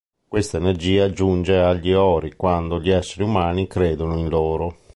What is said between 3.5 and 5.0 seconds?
credono in loro.